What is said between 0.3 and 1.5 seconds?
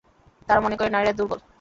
তারা মনে করে নারীরা দুর্বল।